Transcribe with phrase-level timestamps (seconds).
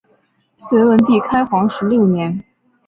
[0.57, 2.43] 隋文帝开皇十六年。